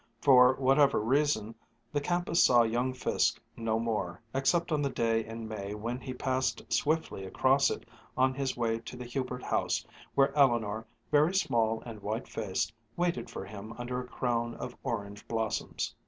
[0.19, 1.53] For whatever reason,
[1.93, 6.11] the campus saw young Fiske no more, except on the day in May when he
[6.11, 9.85] passed swiftly across it on his way to the Hubert house
[10.15, 15.27] where Eleanor, very small and white faced, waited for him under a crown of orange
[15.27, 15.93] blossoms.